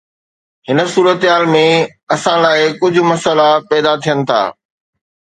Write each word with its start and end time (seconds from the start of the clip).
هن 0.67 0.77
صورتحال 0.93 1.43
۾، 1.57 1.61
اسان 2.15 2.37
لاء، 2.43 2.61
ڪجهه 2.79 3.03
مسئلا 3.11 3.47
پيدا 3.69 3.93
ٿين 4.03 4.19
ٿا 4.31 4.41